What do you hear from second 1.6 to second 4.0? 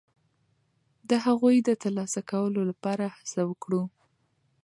د ترلاسه کولو لپاره هڅه وکړو.